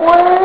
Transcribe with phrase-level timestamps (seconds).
[0.00, 0.37] way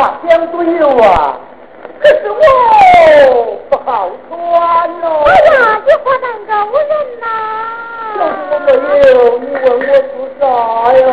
[0.00, 1.36] 大江都有啊，
[2.00, 4.32] 可是我不好穿
[5.02, 5.04] 哦。
[5.26, 7.26] 哎呀，你何难够人呐？
[8.16, 8.68] 就是我没
[9.10, 10.10] 有，你问我做
[10.40, 10.42] 啥
[10.96, 11.04] 呀？